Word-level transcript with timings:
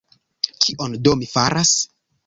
Kion 0.65 0.97
do 1.09 1.15
mi 1.21 1.31
faras? 1.37 1.79